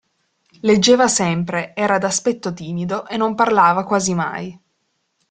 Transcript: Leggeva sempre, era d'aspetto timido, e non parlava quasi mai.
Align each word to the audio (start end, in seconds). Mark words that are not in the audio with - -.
Leggeva 0.61 1.07
sempre, 1.07 1.75
era 1.75 1.99
d'aspetto 1.99 2.51
timido, 2.53 3.07
e 3.07 3.17
non 3.17 3.35
parlava 3.35 3.83
quasi 3.83 4.15
mai. 4.15 4.59